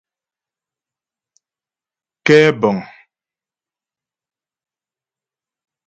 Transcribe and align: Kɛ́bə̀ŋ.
Kɛ́bə̀ŋ. 2.25 2.77